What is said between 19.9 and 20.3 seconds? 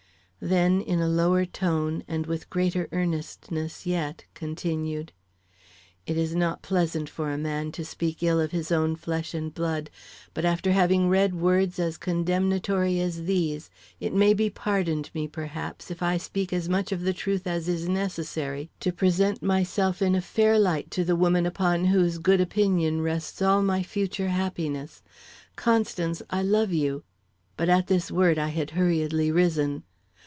in a